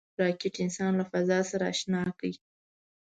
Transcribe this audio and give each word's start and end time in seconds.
راکټ 0.21 0.55
انسان 0.65 0.91
له 0.99 1.05
فضا 1.11 1.39
سره 1.51 1.63
اشنا 1.73 2.01
کړ 2.19 2.31